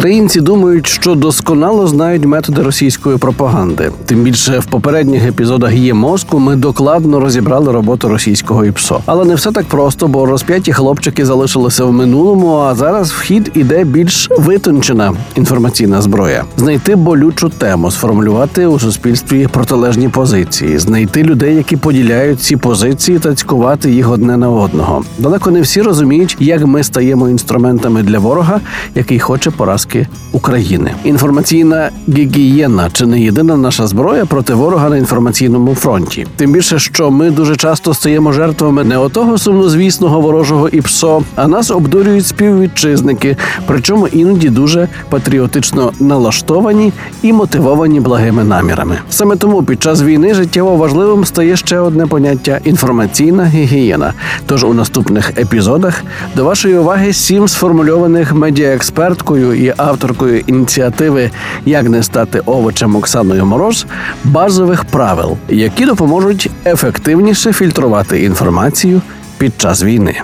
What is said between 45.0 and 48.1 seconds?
патріотично налаштовані і мотивовані